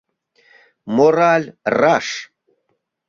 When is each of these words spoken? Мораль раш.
Мораль 0.95 1.47
раш. 1.77 2.07